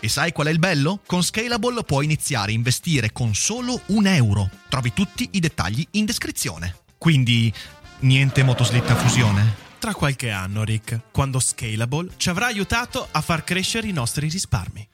[0.00, 1.00] E sai qual è il bello?
[1.06, 4.50] Con Scalable puoi iniziare a investire con solo un euro.
[4.68, 6.76] Trovi tutti i dettagli in descrizione.
[6.98, 7.52] Quindi,
[8.00, 9.62] niente motoslitta fusione?
[9.78, 14.88] Tra qualche anno, Rick, quando Scalable ci avrà aiutato a far crescere i nostri risparmi.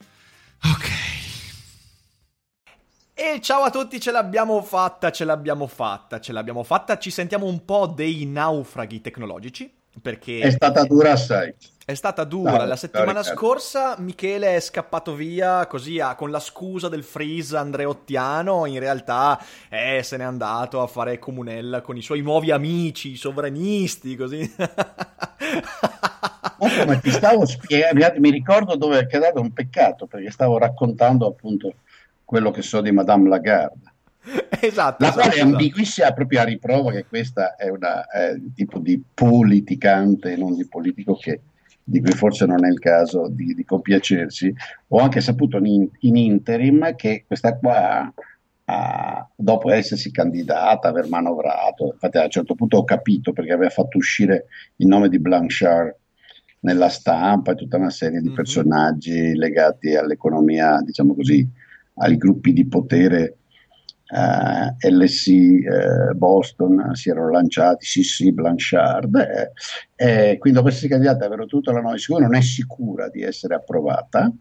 [0.63, 0.89] Ok.
[3.13, 6.97] E ciao a tutti, ce l'abbiamo fatta, ce l'abbiamo fatta, ce l'abbiamo fatta.
[6.97, 9.71] Ci sentiamo un po' dei naufraghi tecnologici.
[9.99, 11.53] Perché è stata dura assai.
[11.83, 12.63] È stata dura.
[12.65, 18.65] La settimana scorsa Michele è scappato via così a, con la scusa del freeze andreottiano.
[18.65, 23.17] In realtà eh, se n'è andato a fare comunella con i suoi nuovi amici, i
[23.17, 24.49] sovranisti, così.
[26.59, 31.73] come ti stavo spiegando, mi ricordo dove è quedato un peccato perché stavo raccontando appunto
[32.23, 33.90] quello che so di Madame Lagarde.
[34.61, 35.03] esatto.
[35.03, 35.49] La esatto, quale esatto.
[35.49, 41.41] ambiguissima proprio a riprova che questa è, un tipo di politicante, non di politico che,
[41.83, 44.53] di cui forse non è il caso di, di compiacersi.
[44.89, 48.13] Ho anche saputo in, in interim che questa qua
[48.65, 53.71] a, dopo essersi candidata, aver manovrato, infatti a un certo punto ho capito perché aveva
[53.71, 54.45] fatto uscire
[54.77, 55.95] il nome di Blanchard
[56.59, 58.35] nella stampa e tutta una serie di mm-hmm.
[58.35, 61.47] personaggi legati all'economia, diciamo così,
[61.95, 63.37] ai gruppi di potere
[64.11, 69.51] eh, LC eh, Boston si erano lanciati, sì Blanchard, eh,
[69.95, 74.31] eh, quindi essere candidata avere tutta la siccome non è sicura di essere approvata,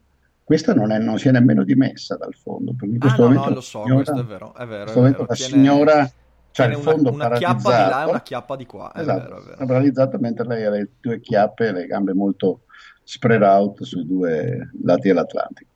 [0.43, 2.73] questa non, è, non si è nemmeno dimessa dal fondo.
[2.77, 4.91] Perché in questo ah, momento no, lo so, signora, questo è vero, è vero.
[4.91, 5.27] È vero.
[5.29, 6.11] la signora
[6.53, 8.93] cioè il fondo una, una chiappa di là e una chiappa di qua.
[8.93, 9.67] È esatto, vero, è vero.
[9.67, 12.63] paralizzato mentre lei ha le due chiappe e le gambe molto
[13.05, 15.70] spread out sui due lati dell'Atlantico.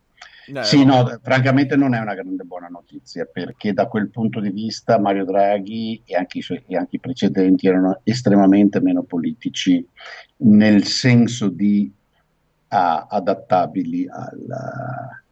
[0.47, 4.51] Eh, sì, no, francamente non è una grande buona notizia perché da quel punto di
[4.51, 9.87] vista Mario Draghi e anche i, suoi, e anche i precedenti erano estremamente meno politici
[10.39, 11.91] nel senso di
[12.69, 15.24] ah, adattabili alla,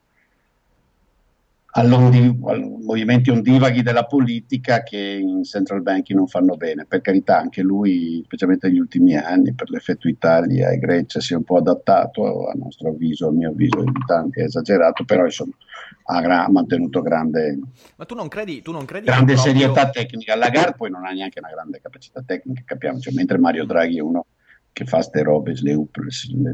[1.75, 6.85] ai movimenti ondivaghi della politica che in central banking non fanno bene.
[6.85, 11.35] Per carità, anche lui, specialmente negli ultimi anni, per l'effetto Italia e Grecia, si è
[11.35, 15.53] un po' adattato, a nostro avviso, a mio avviso, di tanti è esagerato, però insomma
[16.05, 17.57] ha gra- mantenuto grande,
[17.95, 19.53] Ma tu non credi, tu non credi grande proprio...
[19.53, 20.35] serietà tecnica.
[20.35, 24.01] Lagarde poi non ha neanche una grande capacità tecnica, capiamo, cioè, mentre Mario Draghi è
[24.01, 24.27] uno
[24.71, 25.87] che fa ste robe, le,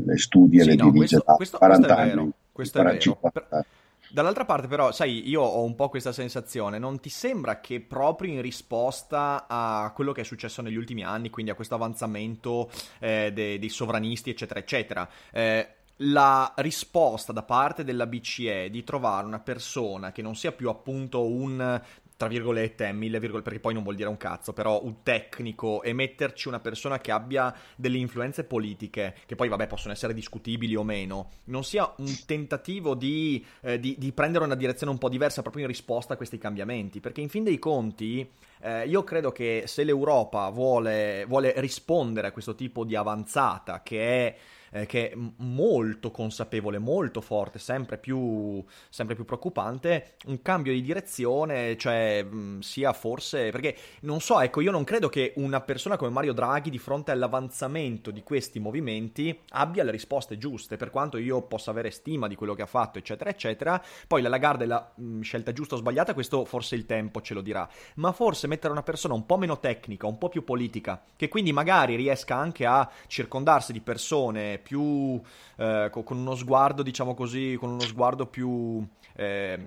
[0.05, 2.31] le, studia, sì, le no, dirige da questo, 40 questo anni.
[2.51, 3.65] Questo è vero.
[4.11, 6.79] Dall'altra parte, però, sai, io ho un po' questa sensazione.
[6.79, 11.29] Non ti sembra che proprio in risposta a quello che è successo negli ultimi anni,
[11.29, 17.83] quindi a questo avanzamento eh, dei, dei sovranisti, eccetera, eccetera, eh, la risposta da parte
[17.83, 21.81] della BCE di trovare una persona che non sia più appunto un
[22.19, 25.93] tra virgolette, mille virgolette, perché poi non vuol dire un cazzo, però un tecnico e
[25.93, 30.83] metterci una persona che abbia delle influenze politiche, che poi vabbè possono essere discutibili o
[30.83, 35.41] meno, non sia un tentativo di, eh, di, di prendere una direzione un po' diversa
[35.41, 38.29] proprio in risposta a questi cambiamenti, perché in fin dei conti
[38.63, 44.27] eh, io credo che se l'Europa vuole, vuole rispondere a questo tipo di avanzata, che
[44.27, 44.35] è
[44.71, 50.81] eh, che è molto consapevole, molto forte, sempre più, sempre più preoccupante, un cambio di
[50.81, 55.97] direzione, cioè mh, sia forse, perché non so, ecco, io non credo che una persona
[55.97, 61.17] come Mario Draghi di fronte all'avanzamento di questi movimenti abbia le risposte giuste, per quanto
[61.17, 63.81] io possa avere stima di quello che ha fatto, eccetera, eccetera.
[64.07, 67.41] Poi la Lagarde la mh, scelta giusta o sbagliata, questo forse il tempo ce lo
[67.41, 71.27] dirà, ma forse mettere una persona un po' meno tecnica, un po' più politica, che
[71.27, 75.19] quindi magari riesca anche a circondarsi di persone più
[75.57, 78.85] eh, con uno sguardo, diciamo così, con uno sguardo più,
[79.15, 79.59] eh,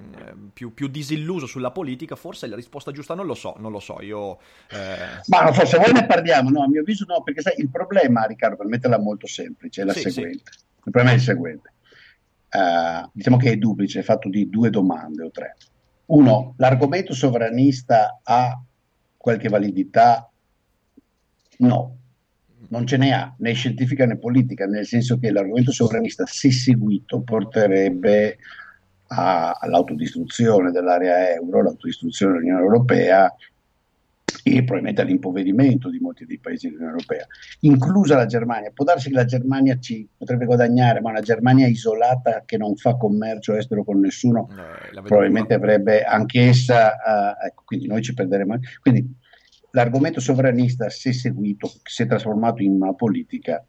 [0.52, 4.00] più, più, disilluso sulla politica, forse la risposta giusta non lo so, non lo so,
[4.00, 4.38] io...
[4.70, 5.20] Eh...
[5.26, 8.24] Ma no, forse voi ne parliamo, no, a mio avviso no, perché sai, il problema,
[8.24, 10.52] Riccardo, per metterla molto semplice, è la sì, seguente.
[10.52, 10.58] Sì.
[10.58, 11.72] Il problema è il seguente.
[12.52, 15.56] Uh, diciamo che è duplice, è fatto di due domande o tre.
[16.06, 18.60] Uno, l'argomento sovranista ha
[19.16, 20.28] qualche validità
[21.58, 21.96] no,
[22.68, 27.20] non ce ne ha né scientifica né politica, nel senso che l'argomento sovranista, se seguito,
[27.22, 28.38] porterebbe
[29.08, 33.34] a, all'autodistruzione dell'area euro, l'autodistruzione dell'Unione Europea
[34.44, 37.26] e probabilmente all'impoverimento di molti dei paesi dell'Unione Europea,
[37.60, 38.72] inclusa la Germania.
[38.74, 42.96] Può darsi che la Germania ci potrebbe guadagnare, ma una Germania isolata che non fa
[42.96, 48.58] commercio estero con nessuno, eh, probabilmente avrebbe anch'essa, uh, ecco, quindi noi ci perderemo.
[48.80, 49.20] Quindi
[49.72, 53.64] l'argomento sovranista, se seguito, se trasformato in una politica,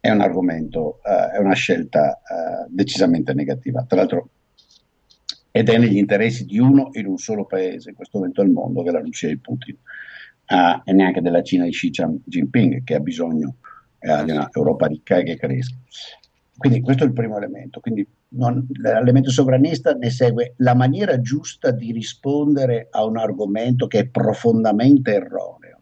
[0.00, 3.84] è un argomento, uh, è una scelta uh, decisamente negativa.
[3.84, 4.30] Tra l'altro,
[5.50, 8.50] ed è negli interessi di uno e di un solo paese, in questo momento al
[8.50, 9.76] mondo, che è la Russia di Putin,
[10.48, 11.90] uh, e neanche della Cina di Xi
[12.24, 13.56] Jinping, che ha bisogno
[13.98, 15.76] uh, di un'Europa ricca e che cresca.
[16.56, 17.80] Quindi questo è il primo elemento.
[17.80, 24.00] Quindi non, l'elemento sovranista ne segue la maniera giusta di rispondere a un argomento che
[24.00, 25.80] è profondamente erroneo.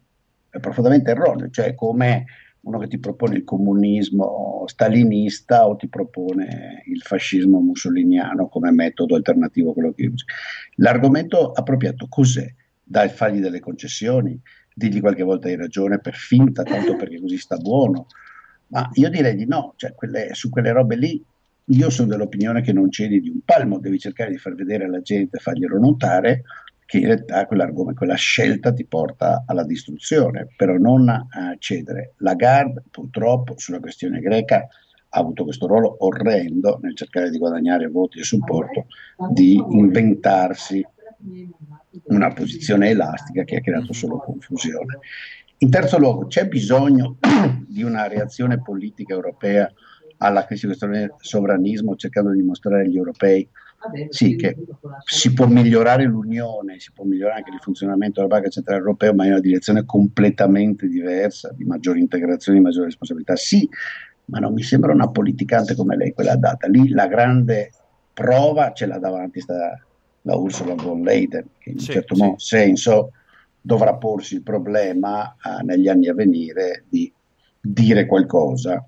[0.49, 2.25] È profondamente erroneo, cioè come
[2.61, 9.15] uno che ti propone il comunismo stalinista o ti propone il fascismo mussoliniano come metodo
[9.15, 10.25] alternativo a quello che usi.
[10.75, 12.51] L'argomento appropriato cos'è?
[12.83, 14.39] Dai, fargli delle concessioni,
[14.73, 18.07] digli qualche volta hai ragione per finta, tanto perché così sta buono.
[18.67, 21.23] Ma io direi di no, cioè quelle, su quelle robe lì
[21.67, 25.01] io sono dell'opinione che non cedi di un palmo, devi cercare di far vedere alla
[25.01, 26.43] gente, farglielo notare
[26.85, 32.13] che in realtà quella scelta ti porta alla distruzione, però non a cedere.
[32.17, 34.67] Lagarde purtroppo sulla questione greca
[35.09, 38.85] ha avuto questo ruolo orrendo nel cercare di guadagnare voti e supporto,
[39.31, 40.85] di inventarsi
[42.03, 44.99] una posizione elastica che ha creato solo confusione.
[45.59, 47.17] In terzo luogo, c'è bisogno
[47.65, 49.71] di una reazione politica europea
[50.25, 53.47] alla crisi del sovranismo, cercando di dimostrare agli europei
[54.09, 54.57] sì, che
[55.05, 59.25] si può migliorare l'Unione, si può migliorare anche il funzionamento della Banca Centrale Europea, ma
[59.25, 63.35] in una direzione completamente diversa, di maggiore integrazione, di maggiore responsabilità.
[63.35, 63.67] Sì,
[64.25, 66.67] ma non mi sembra una politicante come lei quella data.
[66.67, 67.71] Lì la grande
[68.13, 69.79] prova ce l'ha davanti sta,
[70.21, 72.33] la Ursula von Leyen, che in un sì, certo sì.
[72.37, 73.11] senso
[73.61, 77.11] dovrà porsi il problema uh, negli anni a venire di
[77.59, 78.83] dire qualcosa.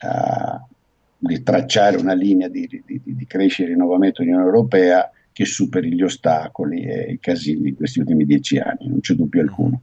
[0.00, 0.76] Uh,
[1.18, 6.02] di tracciare una linea di, di, di crescita e rinnovamento dell'Unione Europea che superi gli
[6.02, 9.82] ostacoli e i casini di questi ultimi dieci anni, non c'è dubbio alcuno.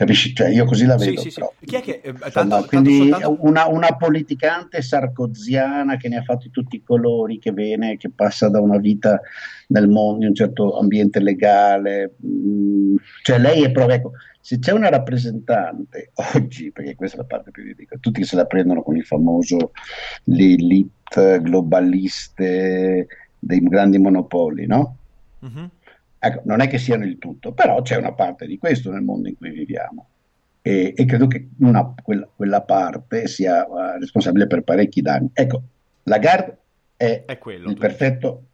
[0.00, 0.34] Capisci?
[0.34, 1.20] Cioè, io così la vedo.
[1.20, 1.66] Sì, sì, sì.
[1.66, 3.46] Chi è che, eh, tanto, quindi tanto soltanto...
[3.46, 8.48] una, una, politicante sarkoziana che ne ha fatti tutti i colori, che viene, che passa
[8.48, 9.20] da una vita
[9.66, 12.14] nel mondo, in un certo ambiente legale.
[12.16, 13.96] Mh, mm, cioè lei è proprio...
[13.96, 18.26] Ecco, se c'è una rappresentante oggi, perché questa è la parte più ridicola, tutti che
[18.26, 19.72] se la prendono con il famoso
[20.24, 23.06] le elite globaliste
[23.38, 24.96] dei grandi monopoli, no?
[25.44, 25.64] Mm-hmm.
[26.22, 29.28] Ecco, non è che siano il tutto, però c'è una parte di questo nel mondo
[29.28, 30.08] in cui viviamo.
[30.60, 35.30] E, e credo che una, quella, quella, parte sia uh, responsabile per parecchi danni.
[35.32, 35.62] Ecco,
[36.02, 36.58] Lagarde
[36.96, 38.44] è, è quello, il perfetto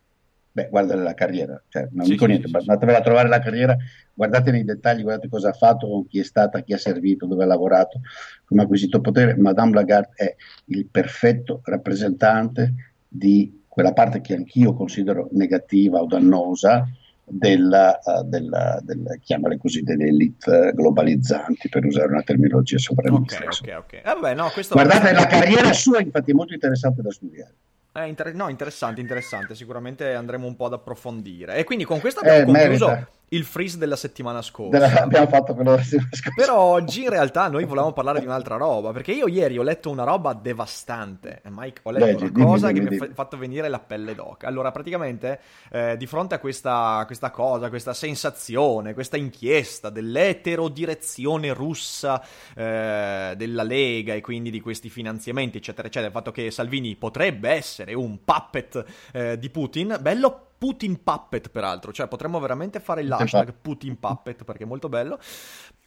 [0.56, 3.40] beh, guarda la carriera, cioè, non sì, dico sì, niente, sì, andatevela a trovare la
[3.40, 3.76] carriera,
[4.14, 7.44] guardate nei dettagli, guardate cosa ha fatto, con chi è stata, chi ha servito, dove
[7.44, 8.00] ha lavorato,
[8.46, 9.36] come ha acquisito potere.
[9.36, 10.34] Madame Lagarde è
[10.66, 16.88] il perfetto rappresentante di quella parte che anch'io considero negativa o dannosa,
[17.28, 23.44] della, uh, della, della, chiamale così, delle elite globalizzanti, per usare una terminologia sovranista.
[23.44, 23.92] Ok, ok, ok.
[23.94, 27.54] Eh, vabbè, no, Guardate, la carriera sua infatti è molto interessante da studiare.
[27.92, 29.54] Eh, inter- no, interessante, interessante.
[29.54, 31.56] Sicuramente andremo un po' ad approfondire.
[31.56, 34.78] E quindi con questo abbiamo eh, concluso merita il freeze della settimana scorsa.
[34.78, 36.32] Della, abbiamo fatto quello della settimana scorsa.
[36.36, 39.90] Però oggi in realtà noi volevamo parlare di un'altra roba, perché io ieri ho letto
[39.90, 41.42] una roba devastante.
[41.48, 43.06] Mike, ho letto Leggi, una dimmi, cosa dimmi, che dimmi.
[43.06, 44.46] mi ha fatto venire la pelle d'oca.
[44.46, 45.40] Allora, praticamente,
[45.70, 52.22] eh, di fronte a questa, questa, cosa, questa sensazione, questa inchiesta dell'eterodirezione russa
[52.54, 57.50] eh, della Lega e quindi di questi finanziamenti, eccetera, eccetera, il fatto che Salvini potrebbe
[57.50, 63.52] essere un puppet eh, di Putin, bello Putin Puppet, peraltro, cioè potremmo veramente fare l'hashtag
[63.60, 65.18] Putin Puppet perché è molto bello.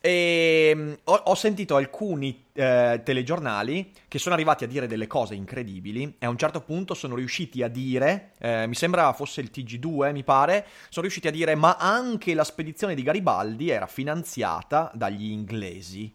[0.02, 5.36] E mm, ho, ho sentito alcuni eh, telegiornali che sono arrivati a dire delle cose
[5.36, 9.50] incredibili e a un certo punto sono riusciti a dire, eh, mi sembra fosse il
[9.54, 14.92] TG2, mi pare, sono riusciti a dire ma anche la spedizione di Garibaldi era finanziata
[14.94, 16.14] dagli inglesi.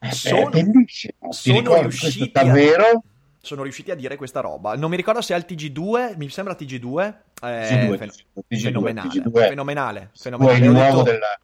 [0.00, 1.30] Eh, sono, bellissimo.
[1.30, 2.86] Sono riusciti davvero?
[2.86, 3.02] A
[3.48, 4.76] sono riusciti a dire questa roba.
[4.76, 7.14] Non mi ricordo se è al TG2, mi sembra TG2.
[7.42, 8.10] Eh, TG2, fen-
[8.48, 10.60] TG2 fenomenale, TG2 fenomenale, fenomenale.
[10.60, 11.02] di nuovo detto...
[11.02, 11.40] della,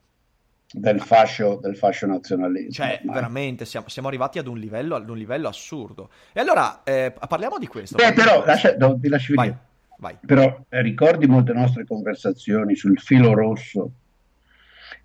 [0.70, 2.70] del, fascio, del fascio nazionalismo.
[2.70, 3.14] Cioè, ormai.
[3.14, 6.10] veramente, siamo, siamo, arrivati ad un livello, ad un livello assurdo.
[6.32, 7.96] E allora, eh, parliamo di questo.
[7.96, 9.54] Beh, però, lascia, no, ti lascio vai,
[9.96, 10.18] vai.
[10.24, 13.90] Però eh, ricordi molte nostre conversazioni sul filo rosso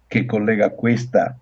[0.05, 1.37] che collega questa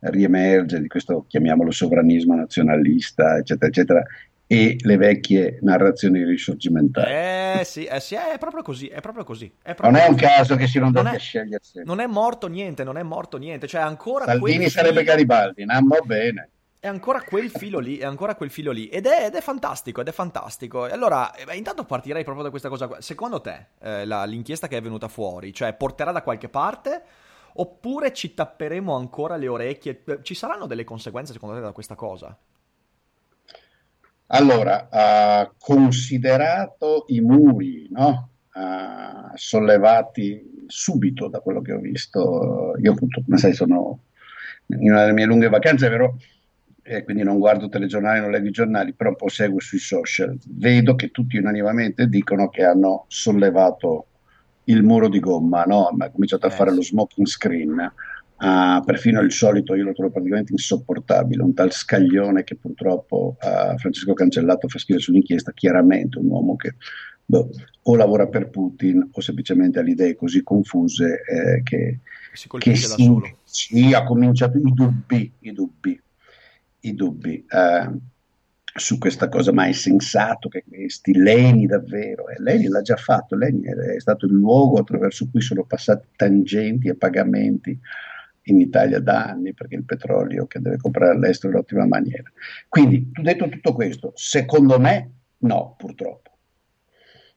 [0.00, 4.02] riemerge, di questo chiamiamolo sovranismo nazionalista, eccetera, eccetera,
[4.50, 7.12] e le vecchie narrazioni risorgimentali.
[7.12, 9.52] Eh sì, eh sì, è proprio così, è proprio così.
[9.60, 10.24] È proprio non è un così.
[10.24, 13.82] caso che siano andati a scegliere Non è morto niente, non è morto niente, cioè
[13.82, 15.10] ancora Salvini sarebbe filo...
[15.12, 16.50] Garibaldi, no, bene.
[16.80, 20.00] È ancora quel filo lì, è ancora quel filo lì, ed è, ed è fantastico,
[20.00, 20.84] ed è fantastico.
[20.84, 23.02] Allora, eh, intanto partirei proprio da questa cosa qua.
[23.02, 27.02] Secondo te, eh, la, l'inchiesta che è venuta fuori, cioè porterà da qualche parte?
[27.54, 30.02] Oppure ci tapperemo ancora le orecchie?
[30.06, 32.34] Eh, ci saranno delle conseguenze secondo te da questa cosa?
[34.30, 38.30] Allora, uh, considerato i muri no?
[38.52, 44.00] uh, sollevati subito da quello che ho visto, io appunto, come sai, sono
[44.66, 46.18] in una delle mie lunghe vacanze, vero?
[46.82, 50.38] E quindi non guardo telegiornali, non leggo i giornali, però un po' seguo sui social.
[50.46, 54.06] Vedo che tutti unanimemente dicono che hanno sollevato
[54.64, 55.86] il muro di gomma, no?
[55.86, 57.92] Ha cominciato a fare lo smoking screen
[58.40, 63.76] Uh, perfino il solito io lo trovo praticamente insopportabile, un tal scaglione che purtroppo uh,
[63.76, 66.76] Francesco Cancellato fa scrivere sull'inchiesta, chiaramente un uomo che
[67.24, 67.50] boh,
[67.82, 71.98] o lavora per Putin o semplicemente ha le idee così confuse eh, che,
[72.32, 76.00] si che si, sì, ha cominciato i dubbi, i dubbi,
[76.80, 77.44] i dubbi.
[77.50, 78.00] Uh,
[78.78, 83.34] su questa cosa, ma è sensato che questi Leni davvero, e Leni l'ha già fatto,
[83.34, 87.76] Leni è stato il luogo attraverso cui sono passati tangenti e pagamenti
[88.50, 92.30] in Italia da anni perché il petrolio che deve comprare all'estero è l'ottima maniera.
[92.68, 96.30] Quindi, detto tutto questo, secondo me no, purtroppo.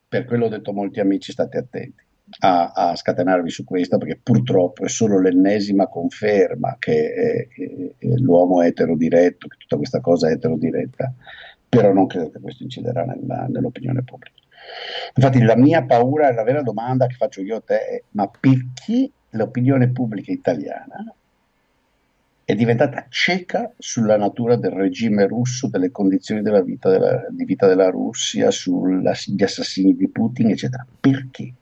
[0.07, 4.19] Per quello ho detto a molti amici state attenti a, a scatenarvi su questo perché
[4.21, 10.29] purtroppo è solo l'ennesima conferma che è, è, è l'uomo eterodiretto, che tutta questa cosa
[10.29, 11.13] è eterodiretta,
[11.67, 14.39] però non credo che questo inciderà nella, nell'opinione pubblica.
[15.15, 18.29] Infatti la mia paura e la vera domanda che faccio io a te è ma
[18.29, 21.13] perché l'opinione pubblica italiana
[22.43, 27.67] è diventata cieca sulla natura del regime russo, delle condizioni della vita della, di vita
[27.67, 30.85] della Russia, sugli assassini di Putin, eccetera.
[30.99, 31.53] Perché?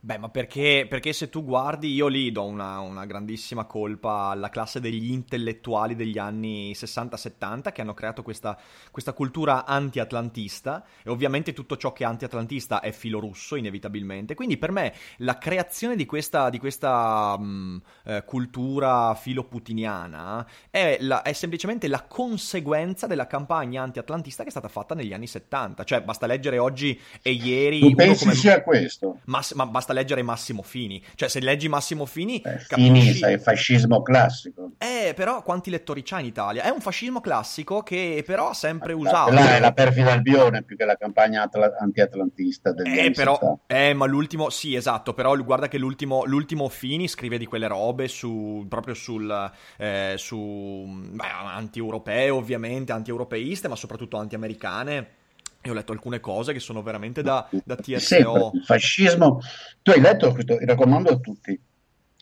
[0.00, 4.48] Beh, ma perché, perché, se tu guardi, io lì do una, una, grandissima colpa alla
[4.48, 8.56] classe degli intellettuali degli anni 60-70 che hanno creato questa,
[8.92, 14.36] questa, cultura anti-atlantista e ovviamente tutto ciò che è anti-atlantista è filo russo, inevitabilmente.
[14.36, 21.22] Quindi per me la creazione di questa, di questa mh, eh, cultura filo-putiniana è, la,
[21.22, 25.82] è, semplicemente la conseguenza della campagna anti-atlantista che è stata fatta negli anni 70.
[25.82, 27.80] Cioè, basta leggere oggi e ieri...
[27.80, 28.36] Tu pensi come...
[28.36, 29.18] sia questo?
[29.24, 31.02] Ma, ma basta basta leggere Massimo Fini.
[31.14, 32.66] Cioè, se leggi Massimo Fini, capisci...
[32.76, 34.72] Fini, sai, fascismo classico.
[34.78, 36.62] Eh, però quanti lettori c'ha in Italia?
[36.62, 39.32] È un fascismo classico che però ha sempre ma usato.
[39.32, 43.94] Là è la perfida Albione più che la campagna atla- anti-atlantista del Eh, però, eh,
[43.94, 48.64] ma l'ultimo, sì, esatto, però guarda che l'ultimo, l'ultimo Fini scrive di quelle robe su,
[48.68, 55.16] proprio sul, eh, su, beh, anti-europee ovviamente, anti-europeiste, ma soprattutto anti-americane
[55.62, 57.98] io ho letto alcune cose che sono veramente da, da TSO.
[57.98, 59.40] Sempre, il fascismo.
[59.82, 61.58] Tu hai letto questo, raccomando a tutti,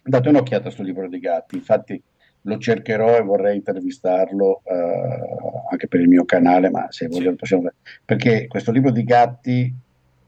[0.02, 2.02] date un'occhiata sul libro di Gatti, infatti
[2.43, 7.37] lo cercherò e vorrei intervistarlo uh, anche per il mio canale, ma se voglio sì.
[7.37, 7.71] possiamo
[8.05, 9.75] perché questo libro di Gatti,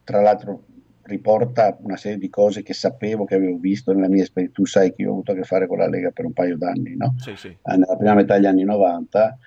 [0.02, 0.64] tra l'altro,
[1.02, 4.60] riporta una serie di cose che sapevo che avevo visto nella mia esperienza.
[4.60, 6.56] Tu sai che io ho avuto a che fare con la Lega per un paio
[6.56, 7.14] d'anni, no?
[7.18, 7.56] Sì, sì.
[7.62, 9.38] Nella prima metà degli anni 90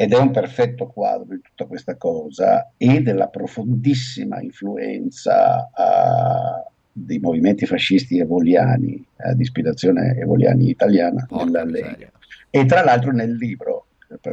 [0.00, 7.18] ed è un perfetto quadro di tutta questa cosa e della profondissima influenza uh, dei
[7.18, 12.10] movimenti fascisti evoliani, uh, di ispirazione evoliani italiana nella Lega.
[12.48, 13.88] E tra l'altro nel libro,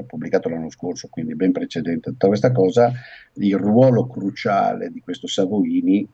[0.06, 2.90] pubblicato l'anno scorso, quindi ben precedente a tutta questa cosa,
[3.34, 6.08] il ruolo cruciale di questo Savoini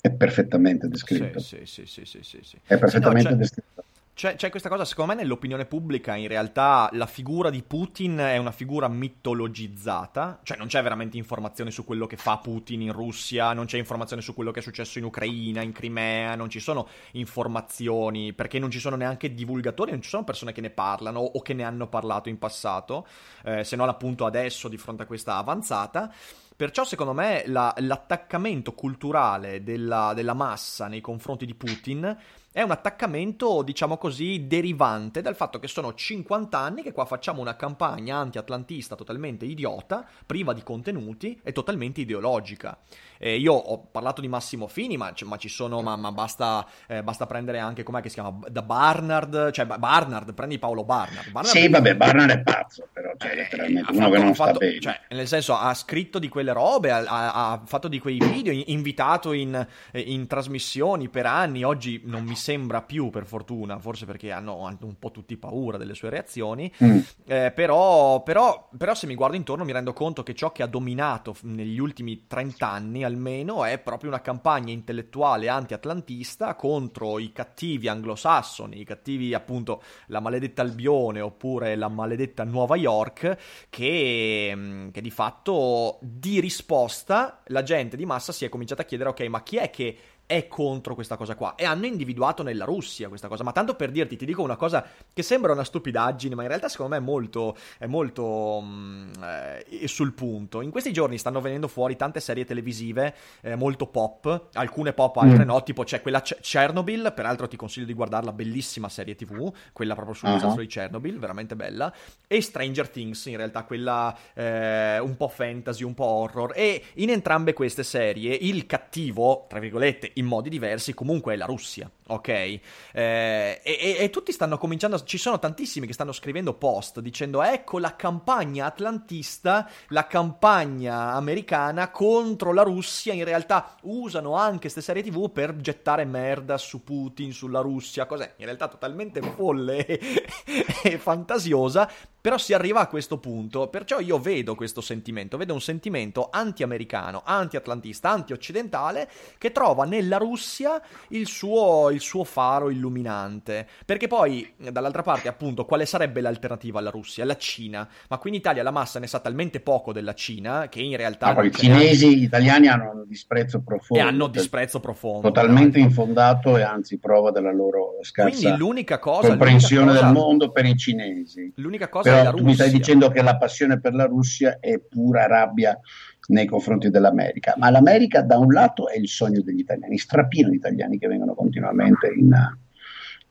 [0.00, 1.38] è perfettamente descritto.
[1.38, 2.58] Sì, sì, sì, sì, sì, sì.
[2.66, 3.36] È perfettamente no, cioè...
[3.36, 3.84] descritto.
[4.18, 8.36] C'è, c'è, questa cosa, secondo me, nell'opinione pubblica, in realtà la figura di Putin è
[8.36, 13.52] una figura mitologizzata, cioè non c'è veramente informazione su quello che fa Putin in Russia,
[13.52, 16.88] non c'è informazione su quello che è successo in Ucraina, in Crimea, non ci sono
[17.12, 21.40] informazioni, perché non ci sono neanche divulgatori, non ci sono persone che ne parlano o
[21.40, 23.06] che ne hanno parlato in passato,
[23.44, 26.12] eh, se non appunto adesso di fronte a questa avanzata.
[26.56, 32.16] Perciò, secondo me, la, l'attaccamento culturale della, della massa nei confronti di Putin
[32.50, 37.40] è un attaccamento, diciamo così, derivante dal fatto che sono 50 anni che qua facciamo
[37.40, 42.78] una campagna anti-atlantista totalmente idiota, priva di contenuti e totalmente ideologica.
[43.18, 47.02] Eh, io ho parlato di Massimo Fini, ma, ma ci sono, ma, ma basta, eh,
[47.02, 51.30] basta, prendere anche, com'è che si chiama, da Barnard, cioè Barnard, prendi Paolo Barnard.
[51.30, 54.58] Barnard sì, vabbè, Barnard è pazzo, però, cioè, eh, letteralmente, uno che non fatto, sta
[54.58, 54.80] bene.
[54.80, 58.52] Cioè, nel senso, ha scritto di quelle robe, ha, ha, ha fatto di quei video,
[58.66, 64.32] invitato in, in, trasmissioni per anni, oggi non mi sembra più per fortuna, forse perché
[64.32, 66.98] hanno, hanno un po' tutti paura delle sue reazioni, mm.
[67.26, 70.66] eh, però, però, però se mi guardo intorno mi rendo conto che ciò che ha
[70.66, 77.88] dominato negli ultimi 30 anni almeno è proprio una campagna intellettuale anti-atlantista contro i cattivi
[77.88, 83.36] anglosassoni, i cattivi appunto la maledetta Albione oppure la maledetta Nuova York,
[83.68, 88.84] che, mm, che di fatto di risposta la gente di massa si è cominciata a
[88.84, 89.96] chiedere ok ma chi è che
[90.28, 93.42] è contro questa cosa qua e hanno individuato nella Russia questa cosa.
[93.44, 96.68] Ma tanto per dirti, ti dico una cosa che sembra una stupidaggine, ma in realtà
[96.68, 100.60] secondo me è molto, è molto mm, eh, sul punto.
[100.60, 105.44] In questi giorni stanno venendo fuori tante serie televisive eh, molto pop, alcune pop, altre
[105.44, 105.48] mm.
[105.48, 109.94] no, tipo c'è quella C- Chernobyl, peraltro ti consiglio di guardarla, bellissima serie TV, quella
[109.94, 110.34] proprio sul uh-huh.
[110.34, 111.90] disastro di Chernobyl, veramente bella,
[112.26, 117.08] e Stranger Things, in realtà quella eh, un po' fantasy, un po' horror, e in
[117.08, 122.28] entrambe queste serie il cattivo, tra virgolette, in modi diversi, comunque è la Russia, ok?
[122.28, 122.60] Eh,
[122.92, 127.78] e, e, e, tutti stanno cominciando, ci sono tantissimi che stanno scrivendo post dicendo ecco
[127.78, 135.02] la campagna atlantista, la campagna americana contro la Russia, in realtà usano anche queste serie
[135.02, 138.34] tv per gettare merda su Putin, sulla Russia, cos'è?
[138.36, 139.86] In realtà totalmente folle
[140.82, 141.88] e fantasiosa,
[142.20, 147.22] però si arriva a questo punto, perciò io vedo questo sentimento, vedo un sentimento anti-americano,
[147.24, 149.08] anti-atlantista, anti-occidentale,
[149.38, 153.66] che trova nella Russia il suo, il suo faro illuminante.
[153.84, 157.24] Perché poi, dall'altra parte, appunto, quale sarebbe l'alternativa alla Russia?
[157.26, 157.86] La Cina.
[158.08, 161.32] Ma qui in Italia la massa ne sa talmente poco della Cina che in realtà...
[161.34, 164.02] No, I cinesi, gli italiani hanno un disprezzo profondo.
[164.02, 165.28] E hanno disprezzo profondo.
[165.28, 170.22] Totalmente infondato e anzi prova della loro scarsa Quindi l'unica cosa, comprensione l'unica cosa, del
[170.22, 171.52] mondo per i cinesi.
[171.56, 175.26] L'unica cosa però tu mi stai dicendo che la passione per la Russia è pura
[175.26, 175.78] rabbia
[176.28, 180.56] nei confronti dell'America, ma l'America da un lato è il sogno degli italiani, strapieno di
[180.56, 182.32] italiani che vengono continuamente in,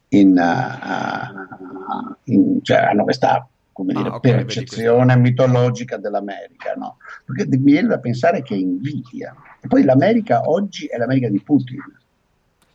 [0.10, 6.98] in, uh, in cioè hanno questa come dire, ah, okay, percezione mitologica dell'America, no?
[7.26, 9.36] Perché mi viene da pensare che è invidia.
[9.62, 11.84] E poi l'America oggi è l'America di Putin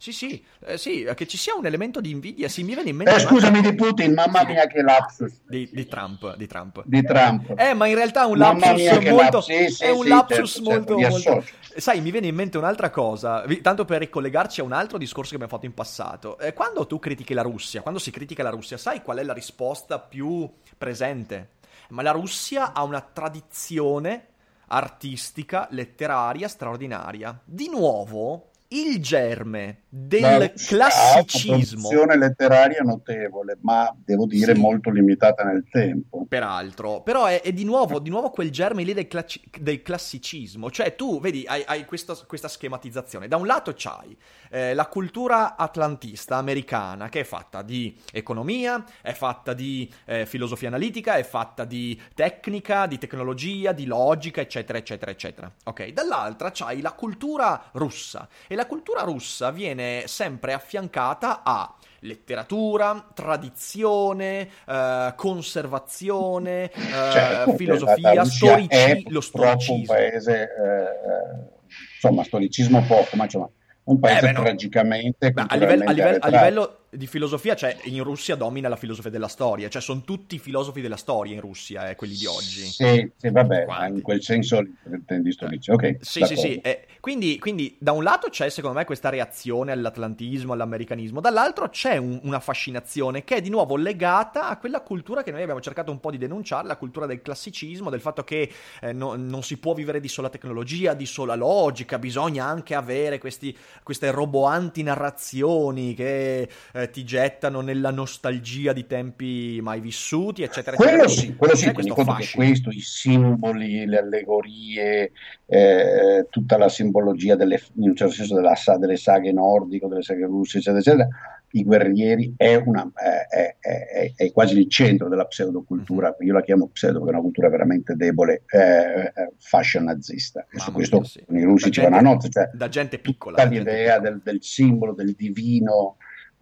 [0.03, 2.49] sì, sì, eh, sì, che ci sia un elemento di invidia.
[2.49, 3.15] Sì, mi viene in mente.
[3.15, 5.43] Eh, scusami di Putin, mamma mia che lapsus.
[5.47, 6.83] Di, di, Trump, di Trump.
[6.85, 7.55] Di Trump.
[7.57, 9.41] Eh, ma in realtà è un lapsus molto.
[9.43, 10.99] Sì, sì, è un lapsus certo, molto.
[10.99, 11.47] Certo, molto...
[11.77, 15.37] Sai, mi viene in mente un'altra cosa, tanto per ricollegarci a un altro discorso che
[15.37, 16.37] abbiamo fatto in passato.
[16.41, 19.33] Eh, quando tu critichi la Russia, quando si critica la Russia, sai qual è la
[19.33, 21.51] risposta più presente?
[21.91, 24.31] Ma la Russia ha una tradizione
[24.67, 27.41] artistica, letteraria straordinaria.
[27.45, 31.51] Di nuovo, il germe del classicismo.
[31.53, 34.61] Una produzione letteraria notevole, ma devo dire sì.
[34.61, 36.25] molto limitata nel tempo.
[36.27, 40.71] Peraltro, però è, è di, nuovo, di, nuovo, quel germe lì del, classi- del classicismo.
[40.71, 43.29] Cioè, tu vedi, hai, hai questa, questa, schematizzazione.
[43.29, 44.17] Da un lato c'hai
[44.51, 50.69] eh, la cultura atlantista americana, che è fatta di economia, è fatta di eh, filosofia
[50.69, 55.53] analitica, è fatta di tecnica, di tecnologia, di logica, eccetera, eccetera, eccetera.
[55.65, 58.27] Ok, dall'altra c'hai la cultura russa.
[58.47, 68.25] E la cultura russa viene sempre affiancata a letteratura, tradizione, eh, conservazione, eh, certo, filosofia,
[68.25, 69.75] storici- lo storicismo.
[69.77, 73.48] un paese, eh, insomma, storicismo poco, ma insomma,
[73.85, 74.42] un paese eh, beh, no.
[74.42, 79.11] tragicamente a livello, a, livello, a livello, di filosofia, cioè in Russia domina la filosofia
[79.11, 82.66] della storia, cioè sono tutti filosofi della storia in Russia, eh, quelli di oggi.
[82.66, 85.70] Sì, sì vabbè, in quel senso intendi storici.
[85.70, 85.96] Ok.
[86.00, 86.40] Sì, d'accordo.
[86.42, 86.61] sì, sì.
[86.61, 91.96] Eh, quindi, quindi, da un lato c'è secondo me questa reazione all'atlantismo, all'americanismo, dall'altro c'è
[91.96, 95.90] un, una fascinazione che è di nuovo legata a quella cultura che noi abbiamo cercato
[95.90, 98.50] un po' di denunciare, la cultura del classicismo, del fatto che
[98.83, 103.16] eh, no, non si può vivere di sola tecnologia, di sola logica, bisogna anche avere
[103.18, 106.48] questi, queste roboanti narrazioni che
[106.83, 110.77] eh, eh, ti gettano nella nostalgia di tempi mai vissuti, eccetera.
[110.77, 111.21] Quello eccetera.
[111.21, 111.95] sì, quello sì, questo,
[112.35, 115.12] questo, i simboli, le allegorie,
[115.47, 120.27] eh, tutta la simbologia delle, in un certo senso della, delle saghe nordiche, delle saghe
[120.27, 121.09] russe, eccetera, eccetera,
[121.53, 126.27] i guerrieri è, una, è, è, è, quasi il centro della pseudocultura, mm-hmm.
[126.27, 130.47] io la chiamo pseudo perché è una cultura veramente debole, eh, eh fascia nazista.
[130.51, 131.23] E su questo sì.
[131.29, 133.37] i russi ci vanno a nozze, cioè da gente piccola.
[133.37, 135.97] Tutta l'idea del, del, simbolo, del divino,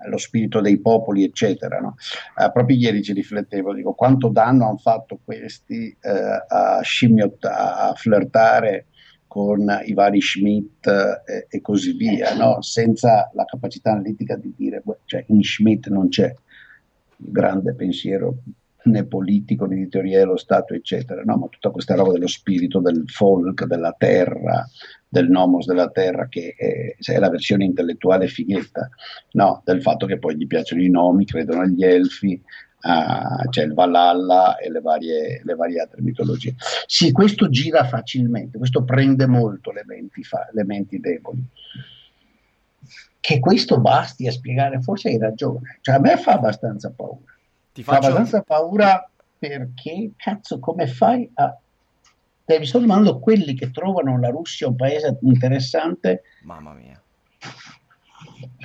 [0.08, 1.78] lo spirito dei popoli, eccetera.
[1.78, 1.96] No?
[2.36, 7.94] Uh, proprio ieri ci riflettevo, dico, quanto danno hanno fatto questi uh, a scimmiottare, a
[7.94, 8.86] flirtare
[9.26, 12.60] con i vari Schmidt eh, e così via, no?
[12.62, 18.38] senza la capacità analitica di dire, cioè in Schmidt non c'è il grande pensiero
[18.84, 21.36] né politico né di teoria dello Stato, eccetera, no?
[21.36, 24.66] ma tutta questa roba dello spirito del folk, della terra,
[25.08, 28.88] del nomos della terra, che è, è la versione intellettuale fighetta,
[29.32, 29.62] no?
[29.64, 32.40] del fatto che poi gli piacciono i nomi, credono agli elfi,
[32.82, 36.54] uh, c'è il Valhalla e le varie, le varie, altre mitologie.
[36.86, 41.44] Sì, questo gira facilmente, questo prende molto le menti, fa, le menti deboli.
[43.20, 47.34] Che questo basti a spiegare, forse hai ragione, cioè a me fa abbastanza paura.
[47.72, 48.00] Ti faccio...
[48.00, 51.56] Fa abbastanza paura perché, cazzo, come fai a...
[52.44, 56.22] Devi solo domandando quelli che trovano la Russia un paese interessante.
[56.42, 57.00] Mamma mia.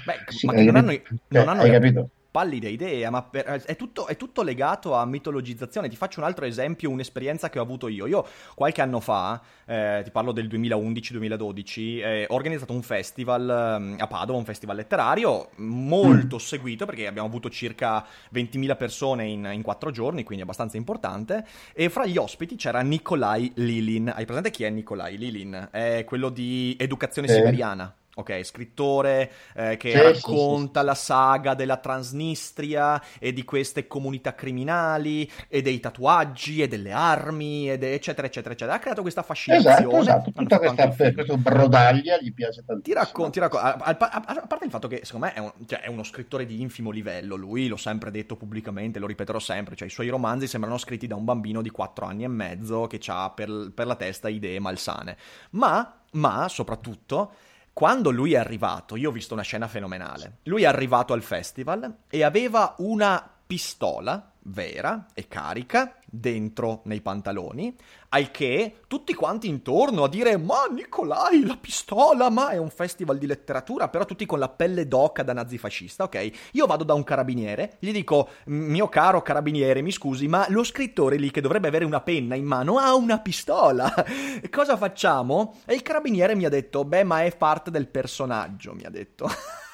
[0.05, 2.09] Beh, sì, ma che non hanno, non cioè, hanno hai capito?
[2.35, 5.87] Pallida idea, ma per, è, tutto, è, tutto, legato a mitologizzazione.
[5.87, 8.07] Ti faccio un altro esempio, un'esperienza che ho avuto io.
[8.07, 14.01] Io qualche anno fa, eh, ti parlo del 2011-2012, eh, ho organizzato un festival eh,
[14.01, 16.39] a Padova, un festival letterario molto mm.
[16.39, 21.45] seguito perché abbiamo avuto circa 20.000 persone in, in quattro giorni, quindi abbastanza importante.
[21.73, 24.11] E fra gli ospiti c'era Nikolai Lilin.
[24.13, 25.69] Hai presente chi è Nikolai Lilin?
[25.71, 27.95] È quello di Educazione Siberiana.
[28.17, 33.87] Ok, scrittore eh, che sì, racconta sì, sì, la saga della Transnistria e di queste
[33.87, 38.77] comunità criminali e dei tatuaggi e delle armi ed eccetera eccetera eccetera.
[38.77, 39.75] Ha creato questa fascinazione.
[39.75, 40.31] Esatto, esatto.
[40.31, 42.81] tutta questa, questa brodaglia gli piace tantissimo.
[42.83, 45.39] Ti racconto, ti racconto a, a, a, a, parte il fatto che secondo me è,
[45.39, 49.39] un, cioè, è, uno scrittore di infimo livello, lui l'ho sempre detto pubblicamente, lo ripeterò
[49.39, 52.87] sempre, cioè i suoi romanzi sembrano scritti da un bambino di 4 anni e mezzo
[52.87, 55.17] che ha per, per la testa idee malsane.
[55.49, 57.33] Ma, ma soprattutto
[57.75, 60.37] quando lui è arrivato, io ho visto una scena fenomenale.
[60.43, 67.75] Lui è arrivato al festival e aveva una pistola vera e carica dentro nei pantaloni,
[68.09, 73.17] al che tutti quanti intorno a dire ma Nicolai la pistola, ma è un festival
[73.17, 76.31] di letteratura, però tutti con la pelle d'oca da nazifascista, ok?
[76.53, 81.17] Io vado da un carabiniere, gli dico mio caro carabiniere, mi scusi, ma lo scrittore
[81.17, 83.91] lì che dovrebbe avere una penna in mano ha una pistola.
[84.49, 85.57] Cosa facciamo?
[85.65, 89.27] E il carabiniere mi ha detto, beh, ma è parte del personaggio, mi ha detto.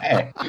[0.00, 0.32] Eh.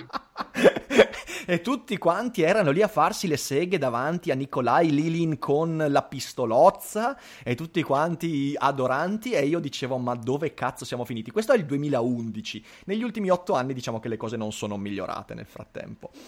[1.46, 6.04] e tutti quanti erano lì a farsi le seghe davanti a Nikolai Lilin con la
[6.04, 11.32] pistolozza e tutti quanti adoranti e io dicevo ma dove cazzo siamo finiti?
[11.32, 15.34] Questo è il 2011, negli ultimi otto anni diciamo che le cose non sono migliorate
[15.34, 16.12] nel frattempo.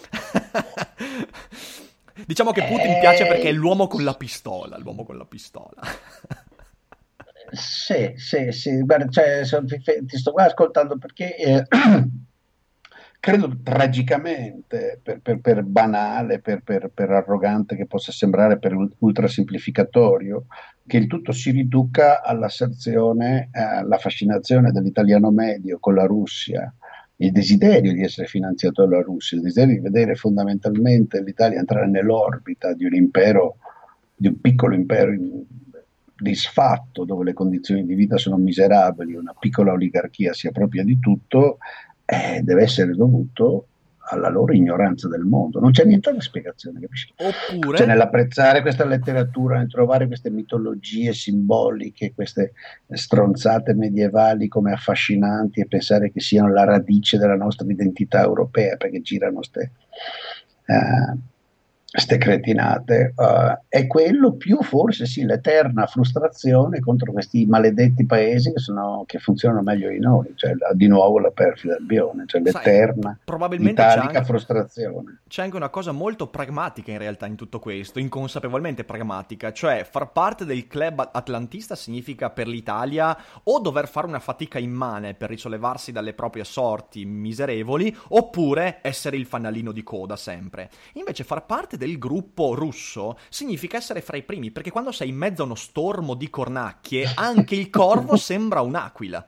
[2.26, 5.80] diciamo che Putin piace perché è l'uomo con la pistola, l'uomo con la pistola.
[7.52, 11.36] sì, sì, sì, guarda, cioè, ti sto qua ascoltando perché...
[11.36, 11.64] Eh,
[13.22, 20.46] credo tragicamente, per, per, per banale, per, per, arrogante che possa sembrare, per ultrasemplificatorio,
[20.84, 26.74] che il tutto si riduca all'asserzione, eh, alla fascinazione dell'italiano medio con la Russia,
[27.18, 32.74] il desiderio di essere finanziato dalla Russia, il desiderio di vedere fondamentalmente l'Italia entrare nell'orbita
[32.74, 33.58] di un impero,
[34.16, 35.44] di un piccolo impero in,
[36.22, 41.58] disfatto, dove le condizioni di vita sono miserabili, una piccola oligarchia sia propria di tutto,
[42.12, 43.68] eh, deve essere dovuto
[44.10, 45.60] alla loro ignoranza del mondo.
[45.60, 47.14] Non c'è niente da spiegazione, capisci?
[47.16, 47.78] Oppure...
[47.78, 52.52] Cioè, nell'apprezzare questa letteratura, nel trovare queste mitologie simboliche, queste
[52.90, 59.00] stronzate medievali come affascinanti e pensare che siano la radice della nostra identità europea, perché
[59.00, 59.72] girano queste...
[60.66, 61.18] Uh,
[61.94, 68.60] ste cretinate, uh, è quello più forse sì l'eterna frustrazione contro questi maledetti paesi che,
[68.60, 73.18] sono, che funzionano meglio di noi, cioè la, di nuovo la perfida albione, cioè l'eterna
[73.24, 75.20] italica c'è anche, frustrazione.
[75.28, 80.12] C'è anche una cosa molto pragmatica in realtà in tutto questo, inconsapevolmente pragmatica, cioè far
[80.12, 85.92] parte del club atlantista significa per l'Italia o dover fare una fatica immane per risollevarsi
[85.92, 90.70] dalle proprie sorti miserevoli, oppure essere il fanalino di coda sempre.
[90.94, 95.16] Invece far parte del gruppo russo significa essere fra i primi, perché quando sei in
[95.16, 99.26] mezzo a uno stormo di cornacchie, anche il corvo sembra un'aquila.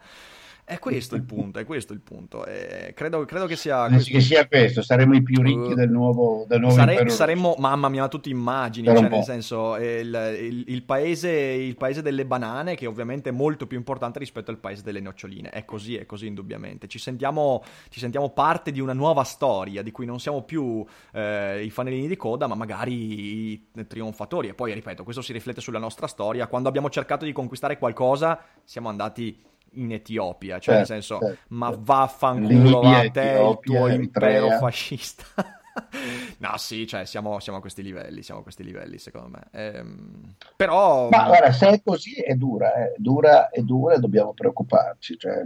[0.66, 2.46] È questo il punto, è questo il punto.
[2.46, 4.10] Eh, credo, credo, che sia questo.
[4.10, 7.90] Che sia questo, saremo i più ricchi uh, del nuovo, del nuovo sare- Saremmo, mamma
[7.90, 12.86] mia, tutti immagini, cioè, nel senso, il, il, il, paese, il, paese, delle banane, che
[12.86, 15.50] ovviamente è molto più importante rispetto al paese delle noccioline.
[15.50, 16.88] È così, è così indubbiamente.
[16.88, 21.62] Ci sentiamo, ci sentiamo parte di una nuova storia, di cui non siamo più eh,
[21.62, 24.48] i fanellini di coda, ma magari i trionfatori.
[24.48, 26.46] E poi, ripeto, questo si riflette sulla nostra storia.
[26.46, 31.38] Quando abbiamo cercato di conquistare qualcosa, siamo andati in Etiopia, cioè certo, nel senso, certo,
[31.48, 31.82] ma certo.
[31.84, 35.24] vaffanculo a te, il tuo impero fascista.
[36.38, 39.46] no, sì, cioè siamo, siamo, a questi livelli, siamo a questi livelli secondo me.
[39.52, 41.08] Ehm, però...
[41.08, 45.18] Ma guarda, se è così è dura, è dura, è dura e dobbiamo preoccuparci.
[45.18, 45.44] Cioè,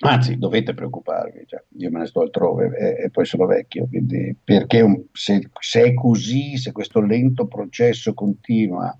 [0.00, 4.34] Anzi, dovete preoccuparvi, cioè, io me ne sto altrove e, e poi sono vecchio, quindi
[4.42, 8.98] perché un, se, se, è così, se questo lento processo continua,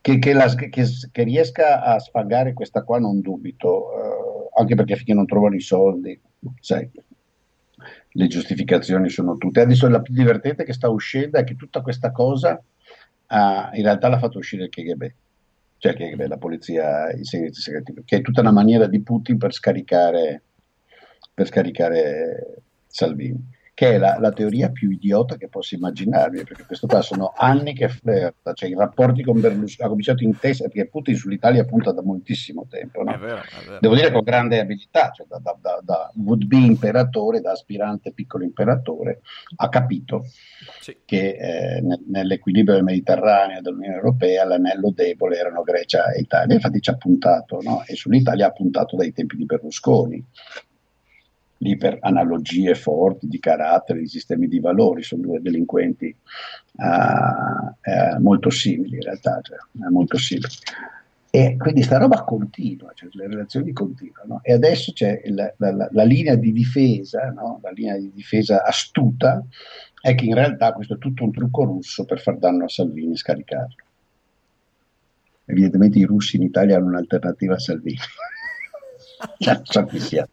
[0.00, 4.96] che, che, la, che, che riesca a sfangare questa qua non dubito, eh, anche perché
[4.96, 6.18] finché non trovano i soldi,
[6.60, 6.90] sai,
[8.12, 9.60] le giustificazioni sono tutte.
[9.60, 14.08] Adesso la più divertente che sta uscendo è che tutta questa cosa uh, in realtà
[14.08, 15.12] l'ha fatto uscire il KGB
[15.80, 19.52] cioè che la polizia, i segreti segreti, che è tutta una maniera di Putin per
[19.52, 20.42] scaricare,
[21.32, 26.86] per scaricare Salvini che è la, la, teoria più idiota che posso immaginarvi, perché questo
[26.86, 30.86] qua sono anni che flirta, cioè i rapporti con Berlusconi, ha cominciato in testa, perché
[30.90, 33.14] Putin sull'Italia punta da moltissimo tempo, no?
[33.14, 33.78] è vero, è vero.
[33.80, 38.44] devo dire con grande abilità, cioè da, da, da, da would-be imperatore, da aspirante piccolo
[38.44, 39.22] imperatore,
[39.56, 40.26] ha capito
[40.78, 40.98] sì.
[41.06, 46.90] che eh, nell'equilibrio del Mediterraneo dell'Unione Europea l'anello debole erano Grecia e Italia, infatti ci
[46.90, 47.82] ha puntato, no?
[47.86, 50.22] e sull'Italia ha puntato dai tempi di Berlusconi
[51.62, 56.14] lì per analogie forti di carattere, di sistemi di valori, sono due delinquenti
[56.72, 59.58] uh, uh, molto simili in realtà, cioè,
[59.90, 60.48] molto simili.
[61.32, 64.40] E quindi sta roba continua, cioè le relazioni continuano.
[64.42, 67.60] E adesso c'è la, la, la linea di difesa, no?
[67.62, 69.44] la linea di difesa astuta,
[70.00, 73.12] è che in realtà questo è tutto un trucco russo per far danno a Salvini
[73.12, 73.84] e scaricarlo.
[75.44, 77.98] Evidentemente i russi in Italia hanno un'alternativa a Salvini.
[79.46, 80.28] non so chi sia.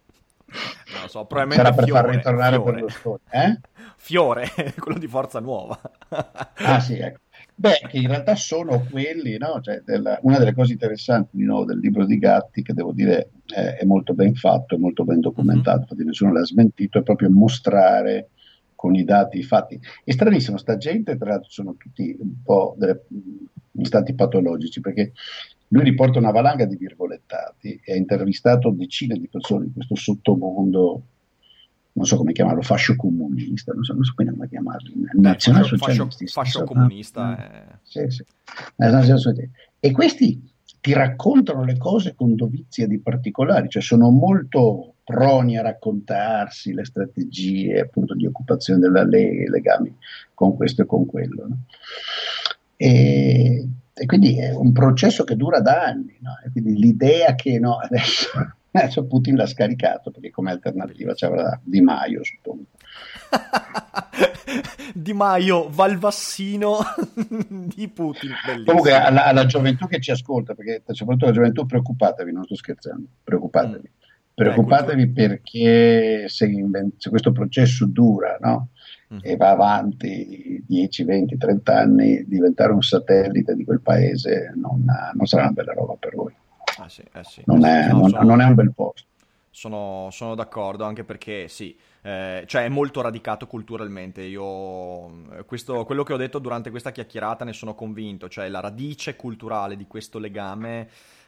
[0.93, 2.71] Non lo so, probabilmente Sarà per Fiore, far ritornare Fiore.
[2.71, 3.19] Berlusconi.
[3.29, 3.59] Eh?
[3.97, 4.47] Fiore,
[4.79, 5.79] quello di Forza Nuova.
[6.09, 7.19] ah sì, ecco.
[7.59, 9.59] Beh, che in realtà sono quelli, no?
[9.61, 13.31] cioè, della, una delle cose interessanti di nuovo del libro di Gatti, che devo dire
[13.47, 16.05] eh, è molto ben fatto, è molto ben documentato, mm-hmm.
[16.05, 18.29] nessuno l'ha smentito, è proprio mostrare
[18.75, 19.79] con i dati, i fatti.
[20.03, 23.05] È stranissimo, sta gente, tra l'altro sono tutti un po' delle,
[23.71, 25.13] in stati patologici, perché
[25.69, 31.01] lui riporta una valanga di virgolettati e ha intervistato decine di persone in questo sottomondo,
[31.93, 36.27] non so come chiamarlo, fascio comunista, non so, non so come chiamarlo, nazionalsocialisti.
[36.27, 37.71] Fascio, fascio comunista.
[37.71, 37.79] Eh.
[37.83, 38.23] Sì, sì.
[39.79, 40.41] E questi
[40.79, 46.85] ti raccontano le cose con dovizia di particolari, cioè sono molto proni a raccontarsi le
[46.85, 49.93] strategie appunto di occupazione della Lega, i legami
[50.33, 51.47] con questo e con quello.
[51.47, 51.57] No?
[52.77, 56.17] E e quindi è un processo che dura da anni.
[56.21, 56.31] No?
[56.51, 58.29] Quindi l'idea che no, adesso,
[58.71, 62.65] adesso Putin l'ha scaricato perché come alternativa c'era Di Maio, suppongo.
[64.93, 66.79] di Maio, Valvassino
[67.49, 68.31] di Putin.
[68.45, 68.65] Bellissimo.
[68.65, 73.07] Comunque alla, alla, gioventù che ci ascolta, perché soprattutto la gioventù preoccupatevi, non sto scherzando,
[73.23, 73.89] preoccupatevi.
[73.89, 74.05] Mm.
[74.33, 76.47] Preoccupatevi perché se,
[76.97, 78.69] se, questo processo dura, no?
[79.13, 79.19] Mm.
[79.21, 85.25] e va avanti 10, 20, 30 anni, diventare un satellite di quel paese non, non
[85.25, 86.33] sarà una bella roba per voi.
[86.79, 89.07] Ah, sì, eh sì, non, è, no, non, sono, non, è, un bel posto.
[89.49, 94.21] Sono, sono d'accordo, anche perché sì, eh, cioè è molto radicato culturalmente.
[94.21, 99.15] Io, questo, quello che ho detto durante questa chiacchierata ne sono convinto, cioè la radice
[99.15, 100.87] culturale di questo legame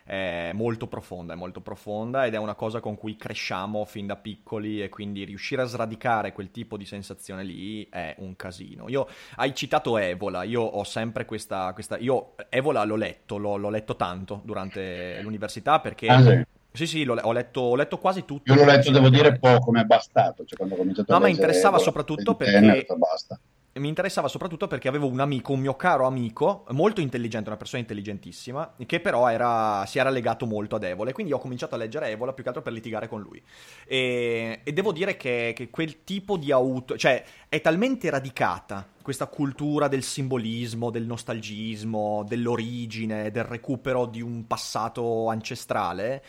[0.09, 4.15] è molto profonda, è molto profonda ed è una cosa con cui cresciamo fin da
[4.15, 8.89] piccoli e quindi riuscire a sradicare quel tipo di sensazione lì è un casino.
[8.89, 13.69] Io, hai citato Evola, io ho sempre questa, questa io Evola l'ho letto, l'ho, l'ho
[13.69, 16.07] letto tanto durante l'università perché...
[16.07, 16.43] Ah, sì.
[16.71, 18.53] Sì, sì, ho letto, ho letto, quasi tutto.
[18.53, 20.45] Io l'ho letto, devo dire, poco, mi è bastato.
[20.45, 22.85] Cioè, quando ho cominciato no, ma interessava soprattutto perché...
[22.95, 23.39] basta
[23.79, 27.81] mi interessava soprattutto perché avevo un amico, un mio caro amico, molto intelligente, una persona
[27.81, 31.77] intelligentissima, che però era, si era legato molto ad Evola e quindi ho cominciato a
[31.77, 33.41] leggere Evola più che altro per litigare con lui.
[33.87, 39.27] E, e devo dire che, che, quel tipo di auto, cioè è talmente radicata questa
[39.27, 46.23] cultura del simbolismo, del nostalgismo, dell'origine, del recupero di un passato ancestrale,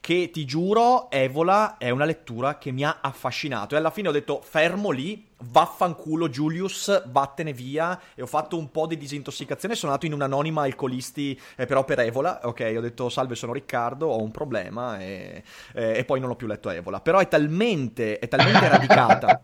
[0.00, 4.12] che ti giuro, Evola è una lettura che mi ha affascinato e alla fine ho
[4.12, 9.92] detto fermo lì, vaffanculo Julius, vattene via e ho fatto un po' di disintossicazione, sono
[9.92, 14.22] andato in un'anonima alcolisti eh, però per Evola, ok, ho detto salve sono Riccardo, ho
[14.22, 15.42] un problema e,
[15.74, 19.42] eh, e poi non ho più letto Evola, però è talmente, è talmente radicata,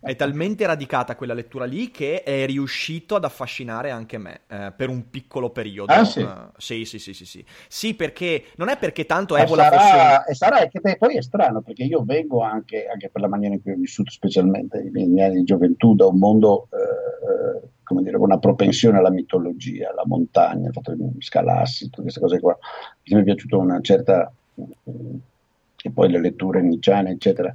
[0.00, 4.88] è talmente radicata quella lettura lì che è riuscito ad affascinare anche me eh, per
[4.88, 5.92] un piccolo periodo.
[5.92, 6.20] Ah, sì?
[6.20, 7.44] Uh, sì, sì, sì, sì, sì.
[7.68, 10.30] Sì, perché non è perché tanto Evola sarà, fosse...
[10.30, 13.62] E sarà che poi è strano perché io vengo anche, anche per la maniera in
[13.62, 18.16] cui ho vissuto specialmente negli anni di gioventù da un mondo, eh, eh, come dire,
[18.16, 22.56] con una propensione alla mitologia, alla montagna, il fatto di scalassi, tutte queste cose qua.
[23.04, 27.54] Mi è piaciuto una certa, e poi le letture nicciane, eccetera.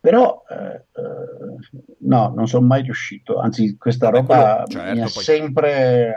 [0.00, 5.10] Però eh, eh, no, non sono mai riuscito, anzi questa roba quello, certo, mi ha
[5.12, 5.22] poi...
[5.22, 6.14] sempre...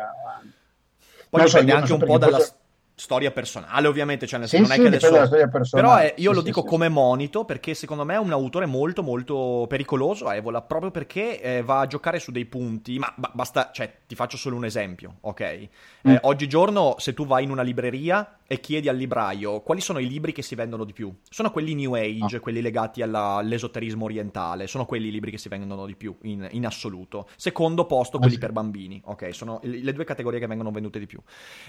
[1.29, 2.37] Poi dipende so, anche un po' dalla...
[2.37, 2.59] Forse
[3.01, 5.75] storia personale, ovviamente, cioè nel senso sì, non è sì, che adesso...
[5.75, 9.01] Però è, io sì, lo dico come monito perché secondo me è un autore molto
[9.01, 13.31] molto pericoloso a Evola, proprio perché eh, va a giocare su dei punti, ma ba-
[13.33, 15.67] basta, cioè ti faccio solo un esempio, ok?
[16.07, 16.11] Mm.
[16.11, 20.07] Eh, oggigiorno se tu vai in una libreria e chiedi al libraio quali sono i
[20.07, 22.39] libri che si vendono di più, sono quelli New Age, ah.
[22.39, 26.47] quelli legati alla, all'esoterismo orientale, sono quelli i libri che si vendono di più in,
[26.51, 27.27] in assoluto.
[27.35, 29.33] Secondo posto quelli ah, per bambini, ok?
[29.33, 31.19] Sono le due categorie che vengono vendute di più.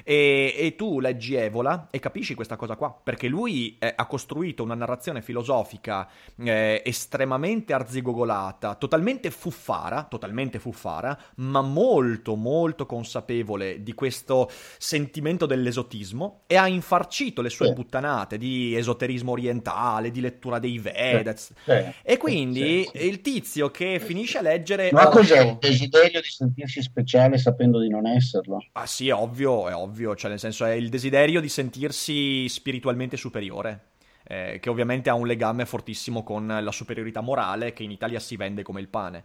[0.04, 4.06] E, e tu leggi leggi Evola e capisci questa cosa qua, perché lui eh, ha
[4.06, 6.08] costruito una narrazione filosofica
[6.42, 16.42] eh, estremamente arzigogolata, totalmente fuffara, totalmente fuffara, ma molto molto consapevole di questo sentimento dell'esotismo
[16.48, 17.72] e ha infarcito le sue sì.
[17.72, 21.52] puttanate di esoterismo orientale, di lettura dei Vedas.
[21.64, 21.84] Sì.
[22.02, 24.90] E quindi sì, il tizio che finisce a leggere...
[24.92, 28.64] Ma cos'è il desiderio di sentirsi speciale sapendo di non esserlo?
[28.72, 32.48] Ah sì, è ovvio, è ovvio, cioè nel senso è il desiderio desiderio di sentirsi
[32.48, 33.90] spiritualmente superiore.
[34.24, 38.36] Eh, che ovviamente ha un legame fortissimo con la superiorità morale che in Italia si
[38.36, 39.24] vende come il pane.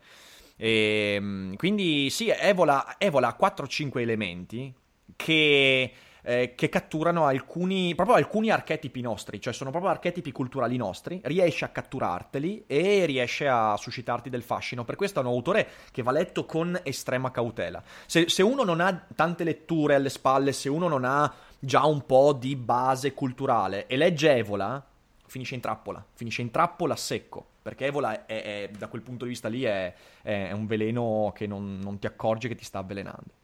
[0.57, 4.73] E, ehm, quindi sì, Evola, Evola ha 4-5 elementi
[5.15, 5.91] che
[6.27, 11.63] eh, che catturano alcuni, proprio alcuni archetipi nostri, cioè sono proprio archetipi culturali nostri, riesce
[11.63, 14.83] a catturarteli e riesce a suscitarti del fascino.
[14.83, 17.81] Per questo è un autore che va letto con estrema cautela.
[18.05, 22.05] Se, se uno non ha tante letture alle spalle, se uno non ha già un
[22.05, 24.83] po' di base culturale e legge Evola,
[25.25, 29.31] finisce in trappola, finisce in trappola secco, perché Evola è, è, da quel punto di
[29.31, 33.35] vista lì è, è un veleno che non, non ti accorgi che ti sta avvelenando.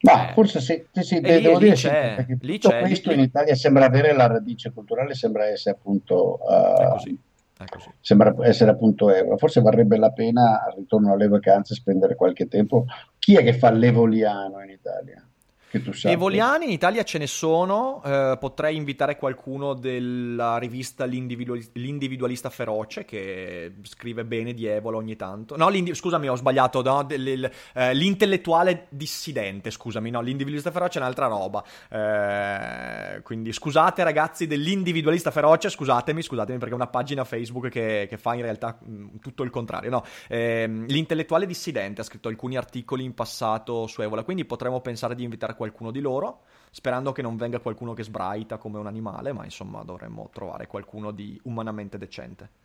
[0.00, 0.32] Ma eh.
[0.32, 3.16] forse sì, sì, sì de- lì, devo lì dire c'è, lì tutto c'è, questo lì,
[3.16, 6.38] in Italia sembra avere la radice culturale, sembra essere appunto...
[6.42, 7.18] Uh, è così.
[7.56, 7.90] È così.
[8.00, 9.36] Sembra essere appunto euro.
[9.36, 12.84] Forse varrebbe la pena al ritorno alle vacanze spendere qualche tempo.
[13.18, 15.26] Chi è che fa l'evoliano in Italia?
[15.82, 16.10] Tu sappia.
[16.10, 23.04] Evoliani in Italia ce ne sono, eh, potrei invitare qualcuno della rivista L'individual- L'Individualista Feroce
[23.04, 25.56] che scrive bene di Evola ogni tanto.
[25.56, 31.26] No, scusami, ho sbagliato, no, del, eh, l'intellettuale dissidente, scusami, no, l'individualista feroce è un'altra
[31.26, 31.62] roba.
[31.88, 38.16] Eh, quindi scusate ragazzi dell'individualista feroce, scusatemi, scusatemi perché è una pagina Facebook che, che
[38.16, 39.90] fa in realtà mh, mm, tutto il contrario.
[39.90, 45.14] No, ehm, l'intellettuale dissidente ha scritto alcuni articoli in passato su Evola, quindi potremmo pensare
[45.14, 48.86] di invitare qualcuno qualcuno di loro, sperando che non venga qualcuno che sbraita come un
[48.86, 52.62] animale, ma insomma dovremmo trovare qualcuno di umanamente decente.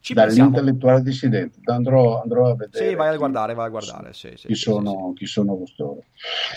[0.00, 2.88] Ci Dall'intellettuale dissidente, andrò, andrò, a vedere.
[2.88, 4.14] Sì, vai a guardare, vai a guardare.
[4.14, 6.04] Sì, sì, chi, sì, sono, chi sono costoro.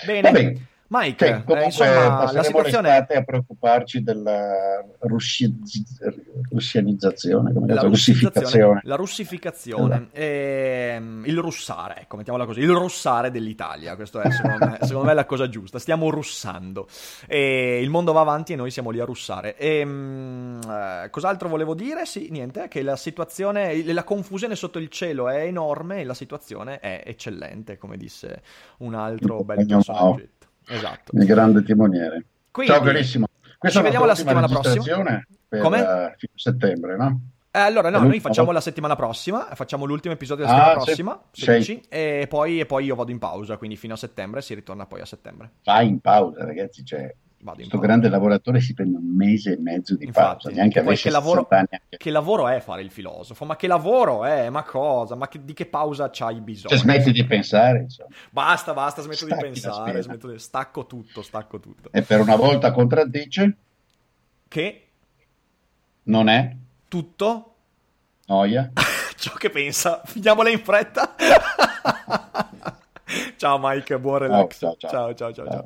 [0.05, 0.31] Bene.
[0.31, 0.67] bene.
[0.87, 5.51] Mike, sì, eh, insomma, la situazione è a preoccuparci della russi...
[6.51, 8.81] russianizzazione, come la russificazione.
[8.83, 14.65] La russificazione, e, ehm, il russare, ecco, mettiamola così, il russare dell'Italia, questo è secondo
[14.65, 16.87] me, secondo me la cosa giusta, stiamo russando,
[17.27, 19.57] e il mondo va avanti e noi siamo lì a russare.
[19.57, 22.05] E, ehm, eh, cos'altro volevo dire?
[22.05, 26.79] Sì, niente, che la situazione, la confusione sotto il cielo è enorme e la situazione
[26.79, 28.41] è eccellente, come disse
[28.79, 30.27] un altro bel personaggio.
[30.67, 31.15] Esatto.
[31.15, 32.25] Il grande timoniere.
[32.51, 33.27] Quindi, Ciao carissimo.
[33.57, 34.83] Questa ci vediamo la settimana prossima.
[35.47, 35.81] Per Come?
[35.81, 37.21] Uh, settembre, no?
[37.55, 41.21] Eh, allora, no, noi facciamo la settimana prossima, facciamo l'ultimo episodio della settimana ah, prossima,
[41.31, 44.55] se, 16, e poi, e poi io vado in pausa, quindi fino a settembre si
[44.55, 45.51] ritorna poi a settembre.
[45.63, 50.05] Vai in pausa, ragazzi, cioè, questo grande lavoratore si prende un mese e mezzo di
[50.05, 51.47] Infatti, pausa, neanche poi che lavoro,
[51.89, 53.45] che lavoro è fare il filosofo?
[53.45, 54.49] Ma che lavoro è?
[54.49, 55.15] Ma cosa?
[55.15, 56.69] Ma che, di che pausa c'hai bisogno?
[56.69, 58.09] Cioè, smetti di pensare, insomma.
[58.29, 60.39] Basta, basta, smetto Stacchi di pensare, smetto di...
[60.39, 61.89] stacco tutto, stacco tutto.
[61.91, 63.57] E per una volta contraddice?
[64.47, 64.87] Che?
[66.03, 66.55] Non è?
[66.87, 67.55] Tutto?
[68.27, 68.71] Noia?
[69.17, 70.01] Ciò che pensa.
[70.05, 71.15] Finiamola in fretta.
[73.37, 74.59] ciao Mike, buon relax.
[74.59, 75.13] ciao, ciao, ciao.
[75.13, 75.45] ciao, ciao.
[75.47, 75.65] ciao.